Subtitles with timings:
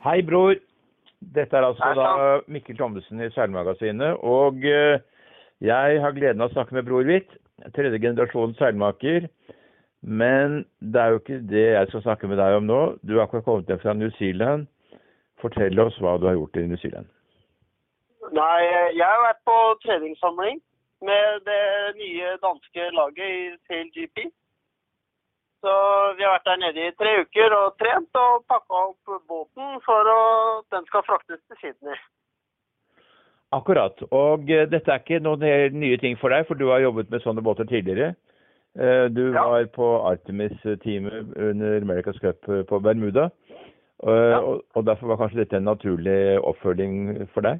[0.00, 0.54] Hei, bror.
[1.20, 2.36] Dette er altså Hei, da.
[2.48, 4.22] Mikkel Thommessen i Seilmagasinet.
[4.24, 5.02] Og eh,
[5.60, 7.34] jeg har gleden av å snakke med bror Hvitt,
[7.76, 9.28] tredje generasjon seilmaker.
[10.00, 12.80] Men det er jo ikke det jeg skal snakke med deg om nå.
[13.04, 14.64] Du har akkurat kommet hjem fra New Zealand.
[15.44, 17.12] Fortell oss hva du har gjort i New Zealand.
[18.32, 18.58] Nei,
[18.96, 20.62] jeg har vært på treningssamling
[21.04, 21.62] med det
[22.00, 24.30] nye danske laget i CLGP.
[25.60, 25.72] Så
[26.16, 30.08] vi har vært der nede i tre uker og trent og pakka opp båten for
[30.14, 31.98] at den skal fraktes til Sydney.
[33.52, 33.98] Akkurat.
[34.14, 35.42] Og eh, dette er ikke noen
[35.82, 38.14] nye ting for deg, for du har jobbet med sånne båter tidligere.
[38.78, 39.42] Eh, Du Ja.
[39.48, 43.30] var på Artemis-teamet under America's Cup eh, på Bermuda.
[44.00, 44.38] Ja.
[44.40, 47.58] og, og derfor var kanskje dette en naturlig oppfølging for deg?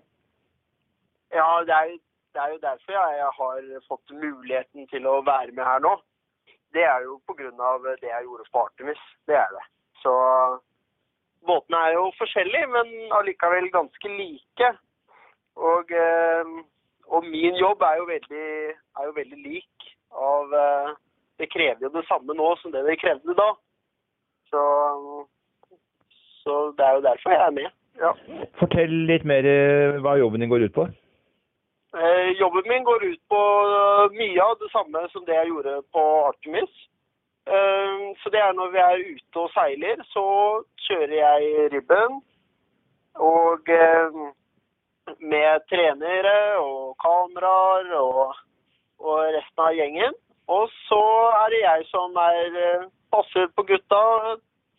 [1.36, 1.90] Ja, det er,
[2.32, 5.98] det er jo derfor jeg har fått muligheten til å være med her nå.
[6.74, 7.18] Det er jo
[7.60, 9.00] av det jeg gjorde på Artemis.
[9.26, 9.64] Det er det.
[10.02, 10.12] Så
[11.46, 14.70] båtene er jo forskjellige, men allikevel ganske like.
[15.56, 16.52] Og, eh,
[17.10, 18.46] og min jobb er jo veldig,
[18.98, 20.94] er jo veldig lik av eh,
[21.40, 23.50] Det krever jo det samme nå som det det krevde da.
[24.52, 24.62] Så,
[26.42, 27.70] så det er jo derfor jeg er med.
[28.00, 28.10] Ja.
[28.60, 30.86] Fortell litt mer eh, hva jobben din går ut på.
[31.96, 35.80] Eh, jobben min går ut på eh, mye av det samme som det jeg gjorde
[35.92, 36.74] på Artemis.
[37.50, 40.26] Eh, så det er når vi er ute og seiler, så
[40.86, 42.20] kjører jeg ribben.
[43.18, 43.66] Og
[45.18, 48.36] med trenere og kameraer og,
[49.02, 50.14] og resten av gjengen.
[50.46, 51.02] Og så
[51.40, 54.04] er det jeg som er, passer på gutta.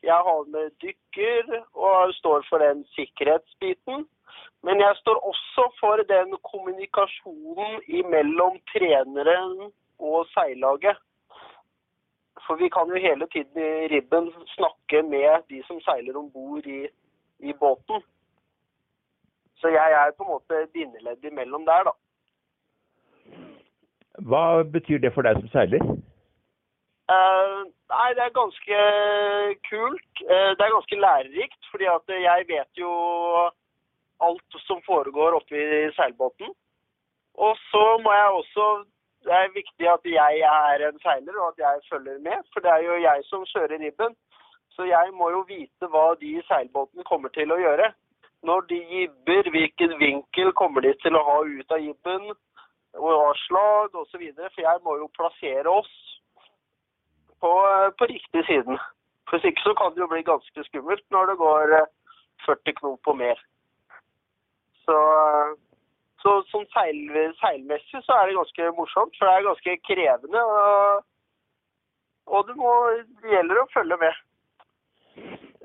[0.01, 4.07] Jeg har med dykker og står for den sikkerhetsbiten.
[4.63, 10.97] Men jeg står også for den kommunikasjonen mellom treneren og seillaget.
[12.45, 16.65] For vi kan jo hele tiden i ribben snakke med de som seiler om bord
[16.65, 16.81] i,
[17.39, 18.03] i båten.
[19.57, 21.93] Så jeg er på en måte bindeleddet imellom der, da.
[24.29, 25.83] Hva betyr det for deg som seiler?
[27.11, 27.61] Uh,
[27.93, 28.77] nei, det er ganske
[29.69, 30.11] kult.
[30.29, 32.91] Uh, det er ganske lærerikt, fordi at jeg vet jo
[34.27, 36.53] alt som foregår oppe i seilbåten.
[37.45, 38.65] Og så må jeg også
[39.21, 42.37] Det er viktig at jeg er en seiler, og at jeg følger med.
[42.53, 44.15] For det er jo jeg som kjører ribben.
[44.73, 47.91] Så jeg må jo vite hva de seilbåtene kommer til å gjøre.
[48.49, 52.31] Når de jibber, hvilken vinkel kommer de til å ha ut av jibben,
[52.97, 54.25] og hva slag osv.
[54.41, 55.93] For jeg må jo plassere oss
[57.41, 57.53] på,
[57.97, 58.81] på riktig siden.
[59.29, 61.89] Hvis ikke så kan det jo bli ganske skummelt når det går eh,
[62.45, 63.37] 40 knop og mer.
[64.85, 65.53] Så, eh,
[66.23, 66.99] så sånn seil,
[67.41, 70.43] seilmessig så er det ganske morsomt, for det er ganske krevende.
[70.57, 71.05] Og,
[72.31, 72.73] og det, må,
[73.23, 74.21] det gjelder å følge med.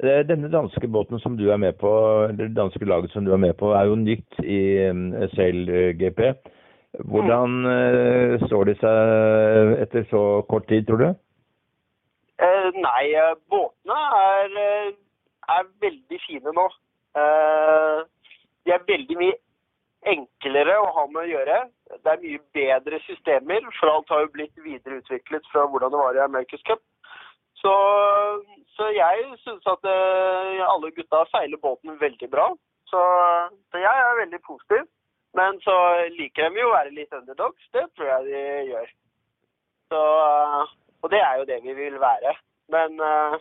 [0.03, 1.93] Eh, Denne danske båten som du er med på,
[2.28, 6.22] eller det danske laget som du er med på, er jo nytt i eh, Sail-GP.
[7.04, 8.47] Hvordan mm.
[8.48, 11.09] står de seg etter så kort tid, tror du?
[12.37, 14.93] Eh, nei, eh, båtene er, eh,
[15.56, 16.66] er veldig fine nå.
[17.16, 18.00] Eh,
[18.66, 19.37] de er veldig mye
[20.06, 21.56] enklere å ha med å gjøre.
[22.03, 26.19] Det er mye bedre systemer, for alt har jo blitt videreutviklet fra hvordan det var
[26.19, 26.82] i America's Cup.
[27.62, 27.72] Så,
[28.77, 32.50] så jeg syns at eh, alle gutta seiler båten veldig bra.
[32.91, 33.00] Så,
[33.72, 34.87] så jeg er veldig positiv.
[35.37, 35.75] Men så
[36.16, 37.66] liker de jo å være litt underdogs.
[37.75, 38.94] Det tror jeg de gjør.
[39.93, 40.00] Så,
[41.03, 42.37] og det er jo det vi vil være.
[42.72, 43.37] Men, eh,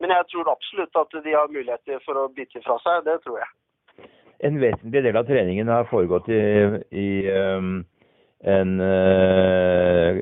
[0.00, 3.04] men jeg tror absolutt at de har muligheter for å bite fra seg.
[3.06, 3.57] Det tror jeg.
[4.40, 6.38] En vesentlig del av treningen har foregått i,
[6.94, 7.80] i um,
[8.46, 10.18] en, eh,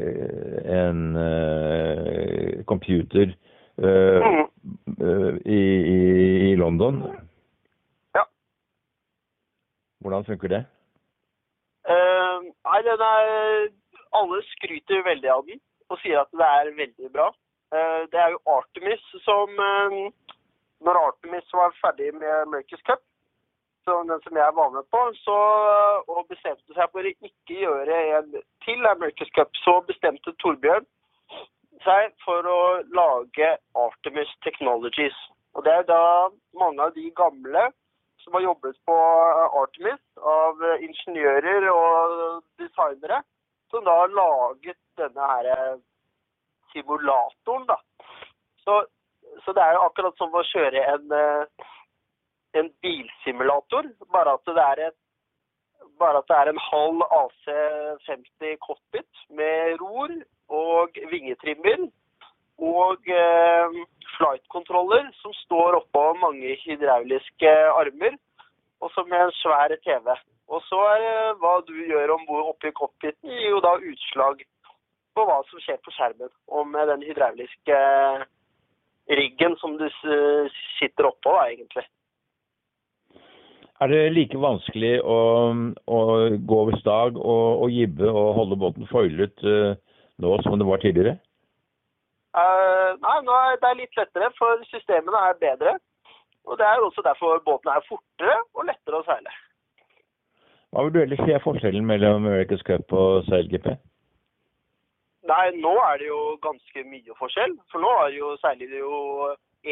[0.73, 3.35] en uh, computer
[3.83, 4.47] uh, Mm.
[5.05, 5.61] eh, i,
[5.93, 5.99] i,
[6.51, 7.03] i London.
[8.17, 8.25] Ja.
[10.01, 10.63] Hvordan funker det?
[11.87, 13.69] Eh, nei, den er
[14.17, 15.61] Alle skryter veldig av den
[15.93, 17.29] og sier at det er veldig bra.
[17.77, 19.99] Eh, det er jo Artemis som eh,
[20.83, 23.05] Når Artemis var ferdig med America's Cup,
[23.87, 25.39] som den som jeg var med på, så,
[26.11, 28.37] og bestemte seg for å ikke gjøre en
[28.67, 30.87] til America's Cup, så bestemte Torbjørn
[31.87, 32.61] seg for å
[32.99, 35.17] lage Artemis Technologies.
[35.55, 36.03] Og det er da
[36.59, 37.69] mange av de gamle
[38.25, 38.97] som har jobbet på
[39.61, 43.21] Artemis, av ingeniører og designere,
[43.71, 45.79] som da har laget denne her
[46.73, 47.79] simulatoren, da.
[48.65, 48.81] Så,
[49.45, 51.67] så det er jo akkurat som å kjøre en, eh,
[52.61, 55.03] en bilsimulator, bare at det er et
[55.97, 60.13] at det er en halv AC50 cockpit med ror
[60.53, 61.87] og vingetrimmer
[62.59, 63.79] og eh,
[64.17, 68.17] flight-kontroller som står oppå mange hydrauliske armer,
[68.81, 70.15] og så med en svær TV.
[70.49, 73.75] Og så er det hva du gjør om bord oppe i cockpiten, gir jo da
[73.77, 74.45] utslag
[75.17, 76.33] på hva som skjer på skjermen.
[76.49, 77.79] Og med den hydrauliske
[79.21, 79.89] riggen som du
[80.79, 81.87] sitter oppå, da, egentlig.
[83.81, 85.17] Er det like vanskelig å,
[85.85, 85.99] å
[86.49, 89.75] gå over stag og, og gibbe og holde båten foilet uh,
[90.25, 91.19] nå som det var tidligere?
[92.37, 95.77] Uh, nei, er det er litt lettere, for systemene er bedre.
[96.47, 99.35] Og det er også derfor båten er fortere og lettere å seile.
[100.73, 103.75] Hva vil du ellers si er forskjellen mellom America's Cup og seil-GP?
[105.27, 107.57] Nei, nå er det jo ganske mye forskjell.
[107.73, 108.99] For nå er det jo, seiler de jo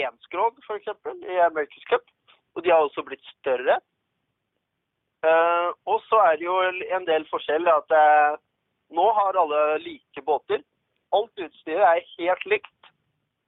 [0.05, 0.93] enskrog, f.eks.,
[1.31, 2.05] i America's Cup.
[2.55, 3.81] Og de har også blitt større.
[5.25, 6.56] Eh, og så er det jo
[6.97, 8.37] en del forskjell at uh,
[8.93, 10.61] nå har alle like båter.
[11.17, 12.91] Alt utstyret er helt likt.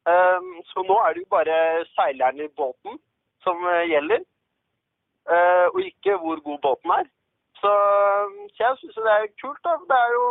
[0.09, 1.59] Uh, så nå er det jo bare
[1.93, 3.01] seileren i båten
[3.47, 4.25] som gjelder,
[5.71, 7.05] og ikke hvor god båten er.
[7.61, 7.71] Så,
[8.57, 9.61] så jeg syns det er kult.
[9.63, 9.77] da.
[9.91, 10.27] Det er jo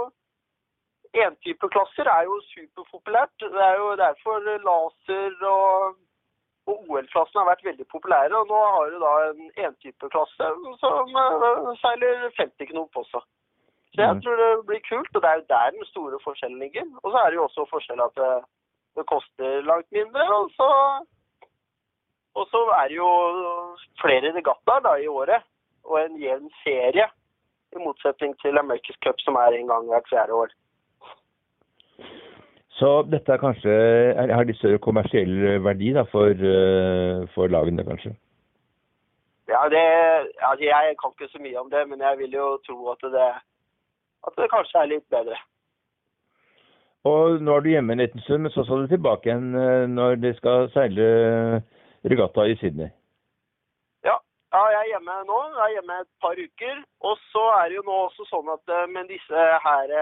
[1.23, 3.31] Entypeklasser er jo superpopulært.
[3.39, 5.95] Det er jo derfor laser og,
[6.67, 8.33] og OL-klassen har vært veldig populære.
[8.39, 10.47] Og nå har du da en entypeklasse
[10.81, 13.21] som eh, seiler 50 knop også.
[13.95, 14.21] Så jeg Mhm.
[14.23, 16.85] tror det blir kult, og det er jo der den store forskjellen ligger.
[17.03, 18.31] Og så er det jo også forskjell at det,
[18.97, 20.25] det koster langt mindre.
[20.39, 20.69] Og så,
[22.35, 23.11] og så er det jo
[24.01, 25.43] flere regattaer da i året,
[25.85, 27.07] og en jevn serie.
[27.75, 30.49] I motsetning til America's Cup, som er en gang hvert fjerde år.
[32.75, 37.85] Så dette er kanskje, er, har litt større kommersiell verdi da, for, eh, for lagene,
[37.87, 38.11] kanskje?
[39.47, 39.83] Ja, det,
[40.43, 43.29] altså jeg kan ikke så mye om det, men jeg vil jo tro at det,
[44.27, 45.39] at det kanskje er litt bedre.
[47.05, 49.87] Og nå er du hjemme en liten stund, men så skal du tilbake igjen eh,
[49.87, 51.09] når de skal seile
[52.03, 52.89] regatta i Sydney.
[54.03, 54.17] Ja,
[54.51, 55.41] ja, jeg er hjemme nå.
[55.53, 56.81] Jeg er hjemme et par uker.
[57.07, 59.93] Og så er det jo nå også sånn at eh, med disse her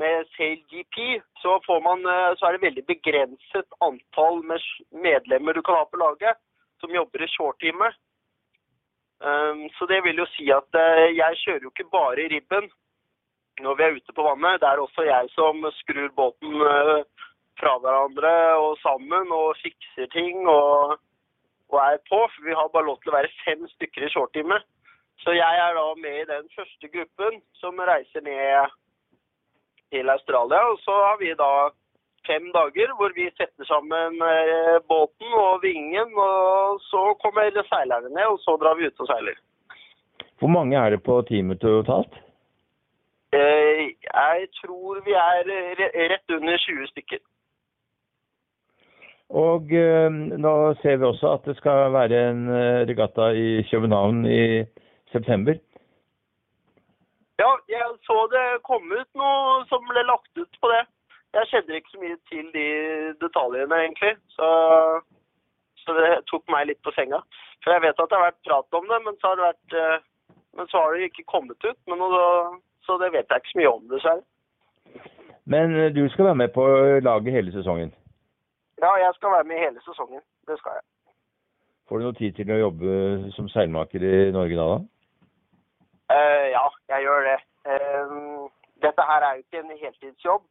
[0.00, 4.64] med Sail GP, så, man, eh, så er det veldig begrenset antall med
[5.06, 6.40] medlemmer du kan ha på laget
[6.80, 7.90] som jobber i shorttime.
[9.20, 12.70] Um, så det vil jo si at uh, jeg kjører jo ikke bare i ribben
[13.60, 14.62] når vi er ute på vannet.
[14.62, 17.02] Det er også jeg som skrur båten uh,
[17.60, 18.32] fra hverandre
[18.64, 20.96] og sammen og fikser ting og,
[21.68, 22.22] og er på.
[22.32, 24.62] For vi har bare lov til å være fem stykker i shorttime.
[25.20, 28.72] Så jeg er da med i den første gruppen som reiser ned
[29.90, 30.60] til Australia.
[30.72, 31.52] Og så har vi da
[32.28, 36.16] fem dager hvor vi setter sammen eh, båten og vingen.
[36.16, 39.38] Og så kommer seilerne ned, og så drar vi ut og seiler.
[40.40, 42.14] Hvor mange er det på teamet totalt?
[43.32, 45.52] Eh, jeg tror vi er
[46.14, 47.20] rett under 20 stykker.
[49.30, 50.52] Og eh, nå
[50.82, 54.64] ser vi også at det skal være en eh, regatta i København i
[55.12, 55.54] september.
[57.40, 60.82] Ja, jeg så det kom ut noe som ble lagt ut på det.
[61.36, 62.66] Jeg kjenner ikke så mye til de
[63.22, 64.16] detaljene, egentlig.
[64.34, 64.48] Så,
[65.84, 67.22] så det tok meg litt på senga.
[67.62, 69.78] For jeg vet at det har vært prat om det, men så har det, vært,
[69.78, 71.78] eh, men så har det ikke kommet ut.
[71.88, 72.10] Men nå,
[72.88, 74.26] så det vet jeg ikke så mye om, dessverre.
[75.54, 76.66] Men eh, du skal være med på
[77.06, 77.94] laget hele sesongen.
[78.82, 80.24] Ja, jeg skal være med hele sesongen.
[80.48, 80.86] Det skal jeg.
[81.88, 82.96] Får du noe tid til å jobbe
[83.34, 84.66] som seilmaker i Norge da?
[84.74, 84.99] da?
[86.16, 87.38] Eh, ja, jeg gjør det.
[87.70, 88.48] Uh,
[88.84, 90.44] dette her er jo ikke en heltidsjobb,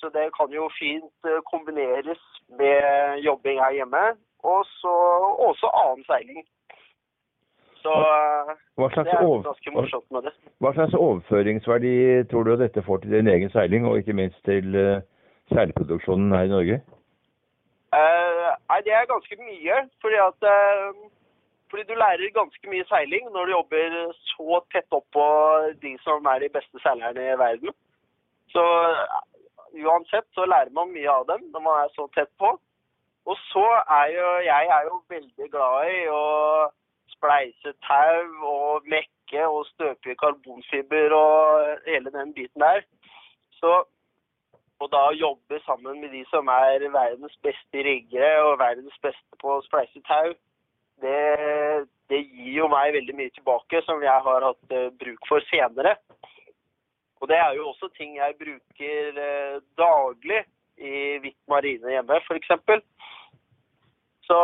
[0.00, 2.22] så det kan jo fint eh, kombineres
[2.60, 2.80] med
[3.26, 4.04] jobbing her hjemme,
[4.52, 4.94] og så
[5.48, 6.42] også annen seiling.
[7.82, 7.92] Så
[8.80, 10.32] Hva det er ganske morsomt med det.
[10.60, 11.94] hva slags overføringsverdi
[12.30, 15.02] tror du dette får til din egen seiling, og ikke minst til uh,
[15.52, 16.80] seilproduksjonen her i Norge?
[17.94, 21.04] Uh, nei, det er ganske mye, fordi at eh,
[21.70, 23.96] fordi du lærer ganske mye seiling når du jobber
[24.30, 25.24] så tett oppå
[25.82, 27.74] de som er de beste seilerne i verden.
[28.54, 32.52] Så eh, uansett så lærer man mye av dem når man er så tett på.
[33.26, 33.66] Og så
[34.00, 36.24] er jo jeg er jo veldig glad i å
[37.16, 42.84] spleise tau og mekke og støpe i karbonfiber og hele den biten der.
[43.58, 43.82] Så
[44.80, 49.54] og da jobbe sammen med de som er verdens beste riggere og verdens beste på
[49.54, 50.34] å spleise tau,
[51.02, 55.44] det, det gir jo meg veldig mye tilbake som jeg har hatt eh, bruk for
[55.50, 55.96] senere.
[57.20, 60.42] Og det er jo også ting jeg bruker eh, daglig
[60.76, 62.50] i hvitt marine hjemme, f.eks.
[64.26, 64.38] Så,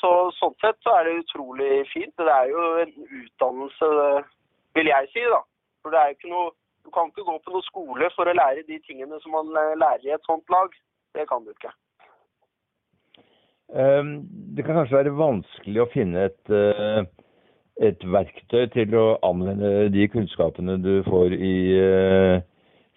[0.00, 2.14] så sånn sett så er det utrolig fint.
[2.16, 3.90] Det er jo en utdannelse,
[4.78, 5.42] vil jeg si, da.
[5.82, 6.48] For det er jo ikke noe
[6.88, 9.74] du kan ikke gå på noen skole for å lære de tingene som man eh,
[9.76, 10.72] lærer i et sånt lag.
[11.12, 11.72] Det kan du ikke.
[13.68, 14.24] Um,
[14.56, 17.02] det kan kanskje være vanskelig å finne et, uh,
[17.84, 22.40] et verktøy til å anvende de kunnskapene du får i uh,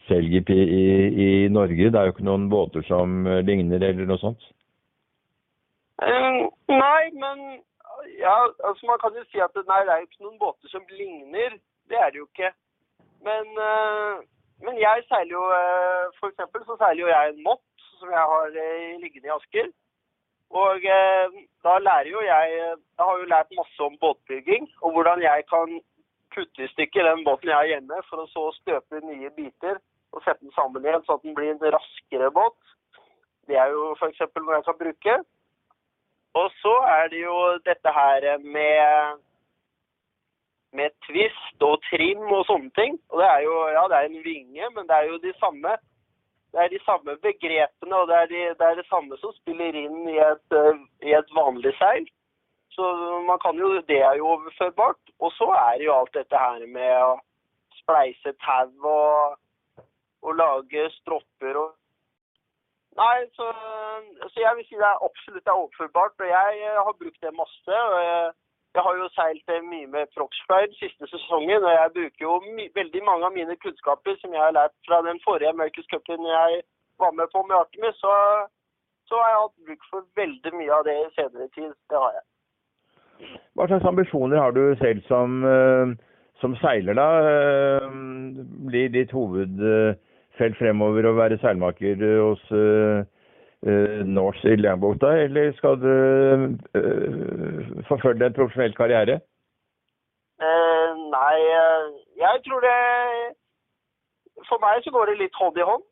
[0.07, 1.89] Selgip i, i, Norge.
[1.91, 4.47] Det er jo ikke noen båter som ligner eller noe sånt?
[6.01, 7.43] Um, nei, men
[8.17, 10.87] ja, altså man kan jo si at nei, det er jo ikke noen båter som
[10.95, 11.59] ligner.
[11.91, 12.53] Det er det jo ikke.
[13.27, 13.51] Men,
[14.65, 15.41] men jeg seiler jo
[16.17, 18.55] For eksempel så seiler jo jeg en Mott som jeg har
[19.03, 19.69] liggende i Asker.
[20.51, 20.83] Og
[21.63, 25.79] da lærer jo jeg Jeg har jo lært masse om båtbygging og hvordan jeg kan
[26.35, 29.79] kutte i stykker den båten jeg har hjemme, for å så støpe nye biter
[30.11, 32.57] og sette den sammen igjen, så at den blir en raskere båt.
[33.47, 34.23] Det er jo f.eks.
[34.37, 35.17] noe jeg kan bruke.
[36.39, 39.19] Og så er det jo dette her med
[40.71, 42.93] med twist og trim og sånne ting.
[43.11, 45.73] Og det er jo ja, det er en vinge, men det er jo de samme
[46.51, 49.77] det er de samme begrepene, og det er, de, det, er det samme som spiller
[49.83, 50.57] inn i et,
[51.07, 52.07] i et, vanlig seil.
[52.75, 52.87] Så
[53.27, 54.99] man kan jo, det er jo overførbart.
[55.19, 57.13] Og så er det jo alt dette her med å
[57.79, 59.37] spleise tau og,
[60.23, 61.77] og, lage stropper og
[62.99, 63.45] Nei, så,
[64.19, 66.17] så, jeg vil si det er absolutt er overførbart.
[66.19, 67.75] Og jeg har brukt det masse.
[67.75, 68.33] og jeg,
[68.75, 72.35] jeg har jo seilt mye med Proxfire siste sesongen, og jeg bruker jo
[72.79, 76.61] veldig mange av mine kunnskaper som jeg har lært fra den forrige America's Cupen jeg
[77.03, 77.99] var med på med Artemis.
[78.03, 78.13] Så,
[79.09, 81.73] så har jeg hatt bruk for veldig mye av det i senere tid.
[81.91, 82.25] Det har jeg.
[83.59, 85.91] Hva slags ambisjoner har du selv som, eh,
[86.39, 87.09] som seiler, da?
[87.27, 87.89] Eh,
[88.71, 92.47] blir ditt hovedfelt fremover å være seilmaker hos
[93.67, 95.93] uh, uh, Norse i Lambota, eller skal du
[96.77, 99.19] uh, forfølge en profesjonell karriere?
[100.41, 101.37] Uh, nei,
[102.17, 102.77] jeg tror det
[104.49, 105.83] For meg så går det litt hånd i hånd.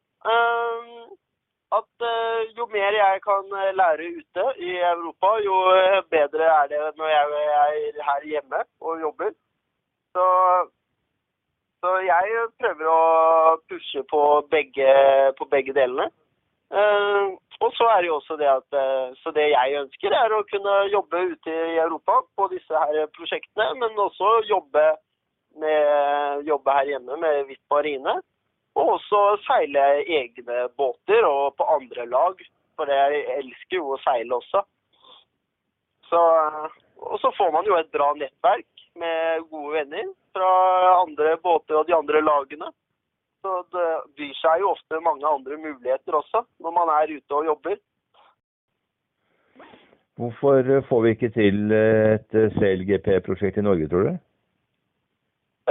[1.78, 2.06] at
[2.58, 5.58] jo mer jeg kan lære ute i Europa, jo
[6.10, 9.32] bedre er det når jeg er her hjemme og jobber.
[10.18, 10.26] Så,
[11.82, 13.04] så jeg prøver å
[13.70, 14.90] pushe på begge,
[15.38, 16.10] på begge delene.
[16.70, 17.34] Uh,
[17.66, 20.44] og så er det jo også det at uh, Så det jeg ønsker, er å
[20.52, 24.84] kunne jobbe ute i Europa på disse her prosjektene, men også jobbe,
[25.58, 28.20] med, jobbe her hjemme med Hvitt marine.
[28.78, 32.44] Og også seile egne båter og på andre lag,
[32.78, 34.62] for jeg elsker jo å seile også.
[36.10, 36.22] Så,
[37.02, 40.52] og så får man jo et bra nettverk med gode venner fra
[41.02, 42.72] andre båter og de andre lagene.
[43.44, 47.46] Så det byr seg jo ofte mange andre muligheter også, når man er ute og
[47.46, 47.78] jobber.
[50.20, 54.18] Hvorfor får vi ikke til et CLGP-prosjekt i Norge, tror du?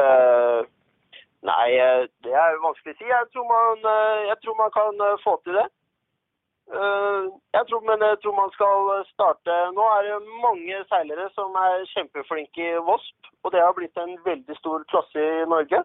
[0.00, 0.62] Uh,
[1.50, 1.66] nei,
[2.24, 3.10] det er vanskelig å si.
[3.10, 5.66] Jeg tror man, eh, jeg tror man kan eh, få til det.
[6.68, 11.54] Uh, jeg tror, men jeg tror man skal starte Nå er det mange seilere som
[11.56, 15.80] er kjempeflinke i VOSP, og det har blitt en veldig stor klasse i Norge.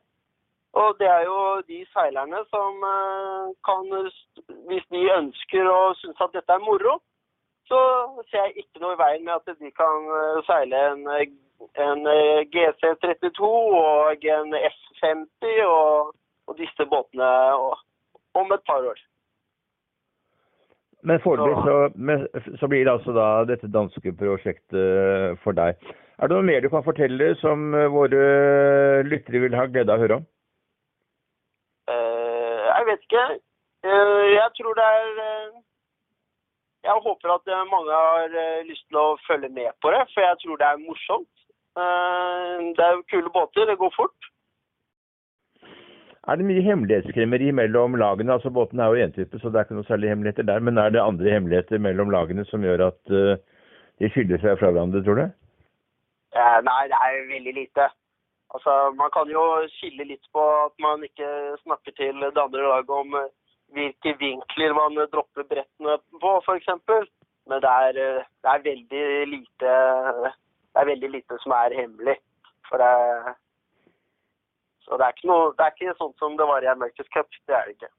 [0.82, 1.38] Og det er jo
[1.70, 3.84] de seilerne som eh, kan
[4.70, 6.98] Hvis de ønsker og syns at dette er moro,
[7.70, 7.80] så
[8.30, 11.06] ser jeg ikke noe i veien med at de kan eh, seile en,
[11.86, 16.14] en eh, GC32 og en F50 og,
[16.48, 17.32] og disse båtene
[18.42, 19.00] om et par år.
[21.04, 25.78] Men foreløpig så, så, blir det altså da dette danske prosjektet for deg.
[26.18, 30.06] Er det noe mer du kan fortelle som våre lyttere vil ha glede av å
[30.08, 30.30] høre om?
[32.94, 33.26] Vet ikke.
[33.90, 35.54] Eh, jeg tror det er eh,
[36.88, 38.36] Jeg håper at eh, mange har
[38.70, 41.32] lyst til å følge med på det, for jeg tror det er morsomt.
[42.78, 44.28] Det er kule båter, det går fort.
[46.28, 48.36] Er det mye hemmelighetskremmeri mellom lagene?
[48.36, 50.62] Altså Båten er jo entype, så det er ikke noe særlig hemmeligheter der.
[50.68, 55.02] Men er det andre hemmeligheter mellom lagene som gjør at de skiller seg fra hverandre,
[55.08, 55.26] tror du?
[56.70, 57.90] Nei, det er veldig lite.
[58.54, 59.44] Altså, Man kan jo
[59.78, 61.30] skille litt på at man ikke
[61.64, 63.32] snakker til det andre laget om eh,
[63.74, 66.70] hvilke vinkler man dropper brettene på, f.eks.
[67.50, 69.74] Men det er, eh, det er, veldig lite
[70.74, 72.16] det er veldig lite som er hemmelig.
[72.70, 72.94] For det,
[74.86, 77.30] så det er, ikke noe, det er ikke sånn som det var i America's Cup.
[77.48, 77.92] Det er det ikke.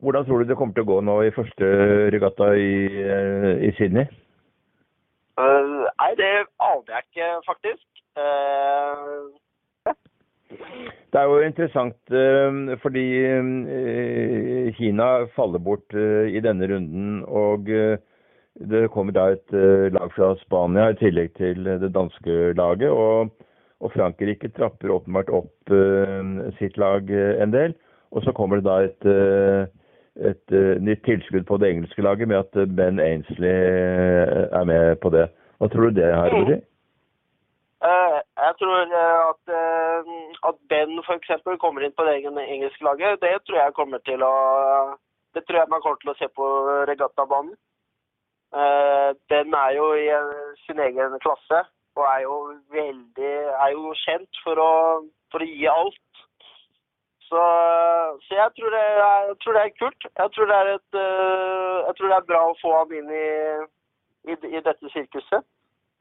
[0.00, 1.66] Hvordan tror du det kommer til å gå nå i første
[2.14, 2.72] regatta i,
[3.04, 4.08] eh, i Sydney?
[5.40, 6.30] Uh, nei, det
[6.60, 7.86] aner jeg ikke, faktisk.
[8.18, 9.30] Uh,
[11.12, 13.04] det er jo interessant uh, fordi
[14.76, 17.22] Kina faller bort i denne runden.
[17.24, 17.70] Og
[18.70, 19.54] det kommer da et
[19.94, 22.90] lag fra Spania i tillegg til det danske laget.
[22.90, 23.30] Og,
[23.80, 25.74] og Frankrike trapper åpenbart opp
[26.58, 27.76] sitt lag en del.
[28.10, 29.70] Og så kommer det da et
[30.20, 34.64] et eh, nytt tilskudd på det engelske laget med at eh, Ben Ainsley eh, er
[34.68, 35.28] med på det.
[35.58, 36.58] Hva tror du det har å si?
[37.80, 39.52] Jeg tror at,
[40.48, 41.30] at Ben f.eks.
[41.62, 43.20] kommer inn på det engelske laget.
[43.22, 44.34] Det tror jeg kommer til å
[45.32, 46.46] Det tror jeg man kommer til å se på
[46.90, 47.54] regattabanen.
[49.30, 50.08] Ben er jo i
[50.66, 51.62] sin egen klasse
[51.96, 52.36] og er jo
[52.74, 53.34] veldig
[53.64, 54.72] Er jo kjent for å,
[55.32, 56.02] for å gi alt.
[57.30, 57.42] Så,
[58.26, 58.98] så jeg, tror det er,
[59.30, 60.02] jeg tror det er kult.
[60.22, 63.12] Jeg tror det er, et, eh, jeg tror det er bra å få han inn
[63.14, 63.28] i,
[64.32, 65.46] i, i dette sirkuset.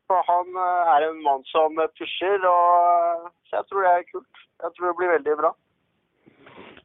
[0.10, 4.46] For han eh, er en mann som pusher, og så jeg tror det er kult.
[4.64, 5.54] Jeg tror det blir veldig bra.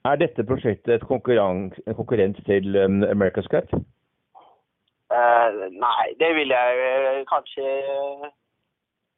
[0.05, 3.73] Er dette prosjektet et en konkurrent til um, America's Cup?
[5.17, 5.49] Eh,
[5.85, 7.65] nei, det vil jeg eh, kanskje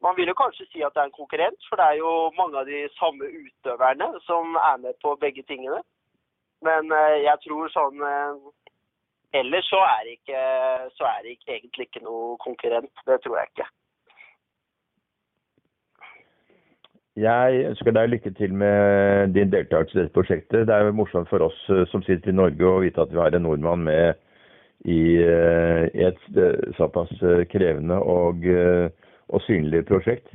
[0.05, 2.61] Man vil jo kanskje si at det er en konkurrent, for det er jo mange
[2.61, 5.81] av de samme utøverne som er med på begge tingene.
[6.65, 8.47] Men eh, jeg tror sånn eh,
[9.37, 10.43] Ellers så er, det ikke,
[10.97, 13.03] så er det ikke, egentlig ikke noe konkurrent.
[13.05, 13.67] Det tror jeg ikke.
[17.21, 20.65] Jeg ønsker deg lykke til med din deltakelse i dette prosjektet.
[20.71, 23.21] Det er jo morsomt for oss eh, som sitter i Norge å vite at vi
[23.21, 24.23] har en nordmann med
[24.87, 26.21] i, et
[26.79, 27.11] såpass
[27.51, 28.45] krevende og,
[29.29, 30.29] og synlig prosjekt.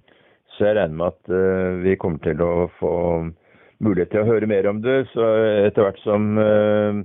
[0.55, 2.93] Så jeg regner med at eh, vi kommer til å få
[3.81, 5.27] mulighet til å høre mer om det så
[5.65, 6.99] etter hvert som eh,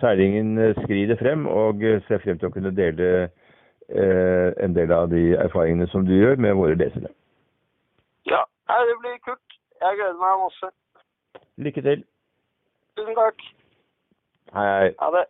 [0.00, 5.36] seilingen skrider frem, og ser frem til å kunne dele eh, en del av de
[5.36, 7.12] erfaringene som du gjør med våre lesere.
[8.26, 9.60] Ja, det blir kult.
[9.80, 10.72] Jeg gleder meg masse.
[11.62, 12.04] Lykke til.
[12.96, 13.48] Tusen takk.
[14.56, 14.92] Hei, hei.
[15.00, 15.26] Ha det.